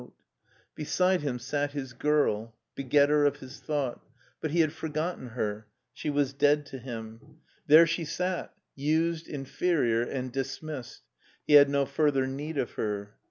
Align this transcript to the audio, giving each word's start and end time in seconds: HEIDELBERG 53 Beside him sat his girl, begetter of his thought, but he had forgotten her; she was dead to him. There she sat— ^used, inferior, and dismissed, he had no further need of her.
HEIDELBERG 0.01 0.13
53 0.77 0.83
Beside 0.83 1.21
him 1.21 1.37
sat 1.37 1.71
his 1.73 1.93
girl, 1.93 2.55
begetter 2.75 3.27
of 3.27 3.37
his 3.37 3.59
thought, 3.59 4.03
but 4.39 4.49
he 4.49 4.61
had 4.61 4.73
forgotten 4.73 5.27
her; 5.27 5.67
she 5.93 6.09
was 6.09 6.33
dead 6.33 6.65
to 6.65 6.79
him. 6.79 7.37
There 7.67 7.85
she 7.85 8.03
sat— 8.05 8.51
^used, 8.75 9.27
inferior, 9.27 10.01
and 10.01 10.31
dismissed, 10.31 11.03
he 11.45 11.53
had 11.53 11.69
no 11.69 11.85
further 11.85 12.25
need 12.25 12.57
of 12.57 12.71
her. 12.71 13.13